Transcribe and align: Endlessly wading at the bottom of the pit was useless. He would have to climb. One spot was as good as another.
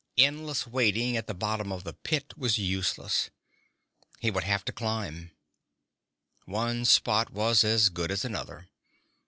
Endlessly 0.17 0.71
wading 0.71 1.15
at 1.15 1.27
the 1.27 1.35
bottom 1.35 1.71
of 1.71 1.83
the 1.83 1.93
pit 1.93 2.35
was 2.35 2.57
useless. 2.57 3.29
He 4.17 4.31
would 4.31 4.45
have 4.45 4.65
to 4.65 4.71
climb. 4.71 5.29
One 6.45 6.85
spot 6.85 7.29
was 7.29 7.63
as 7.63 7.89
good 7.89 8.09
as 8.09 8.25
another. 8.25 8.69